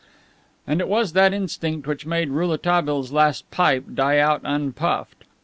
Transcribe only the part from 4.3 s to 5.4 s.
unpuffed.